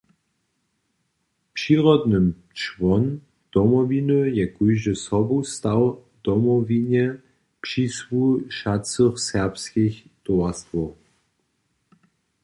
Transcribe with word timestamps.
Přirodnym 1.53 2.33
čłon 2.55 3.19
Domowiny 3.53 4.29
je 4.31 4.47
kóždy 4.55 4.93
sobustaw 5.07 5.79
Domowinje 6.27 7.05
přisłušacych 7.63 9.15
serbskich 9.29 9.95
towarstwow. 10.25 10.87